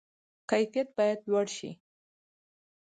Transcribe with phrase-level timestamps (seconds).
[0.49, 1.71] کیفیت باید لوړ شي